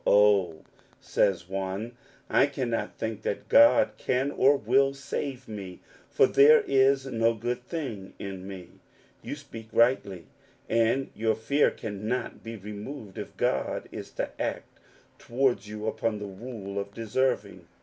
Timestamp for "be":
12.43-12.55